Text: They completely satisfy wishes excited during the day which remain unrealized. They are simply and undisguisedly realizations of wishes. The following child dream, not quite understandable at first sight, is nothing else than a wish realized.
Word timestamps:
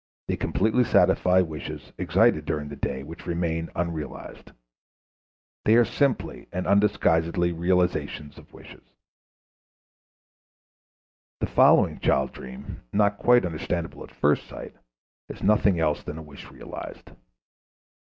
They 0.27 0.35
completely 0.35 0.83
satisfy 0.83 1.41
wishes 1.41 1.91
excited 1.95 2.43
during 2.45 2.69
the 2.69 2.75
day 2.75 3.03
which 3.03 3.27
remain 3.27 3.69
unrealized. 3.75 4.51
They 5.63 5.75
are 5.75 5.85
simply 5.85 6.47
and 6.51 6.65
undisguisedly 6.65 7.51
realizations 7.51 8.39
of 8.39 8.51
wishes. 8.51 8.81
The 11.39 11.45
following 11.45 11.99
child 11.99 12.31
dream, 12.31 12.81
not 12.91 13.19
quite 13.19 13.45
understandable 13.45 14.03
at 14.03 14.09
first 14.09 14.47
sight, 14.47 14.73
is 15.29 15.43
nothing 15.43 15.79
else 15.79 16.01
than 16.01 16.17
a 16.17 16.23
wish 16.23 16.49
realized. 16.49 17.11